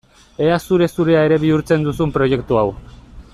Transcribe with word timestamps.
Ea 0.45 0.55
zure-zurea 0.69 1.19
ere 1.29 1.37
bihurtzen 1.43 1.85
duzun 1.89 2.15
proiektu 2.17 2.59
hau! 2.63 2.67